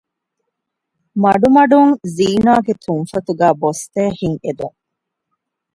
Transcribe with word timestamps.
މަޑުމަޑުން 1.23 1.93
ޒީނާގެ 2.15 2.73
ތުންފަތުގައި 2.83 3.55
ބޮސްދޭ 3.61 4.01
ހިތް 4.19 4.39
އެދުން 4.43 4.77